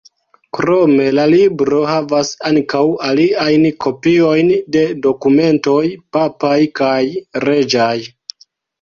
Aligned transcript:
Krome 0.57 1.03
la 1.17 1.25
libro 1.33 1.81
havas 1.89 2.31
ankaŭ 2.51 2.81
aliajn 3.11 3.69
kopiojn 3.87 4.51
de 4.79 4.85
dokumentoj 5.07 5.81
papaj 6.19 6.59
kaj 6.85 6.99
reĝaj. 7.49 7.97